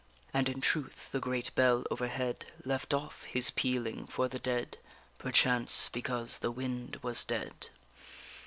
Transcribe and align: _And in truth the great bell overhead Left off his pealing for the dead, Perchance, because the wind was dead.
_And 0.33 0.49
in 0.49 0.61
truth 0.61 1.11
the 1.11 1.19
great 1.19 1.53
bell 1.53 1.83
overhead 1.91 2.47
Left 2.65 2.91
off 2.91 3.23
his 3.25 3.51
pealing 3.51 4.07
for 4.07 4.27
the 4.27 4.39
dead, 4.39 4.79
Perchance, 5.19 5.89
because 5.93 6.39
the 6.39 6.49
wind 6.49 6.97
was 7.03 7.23
dead. 7.23 7.67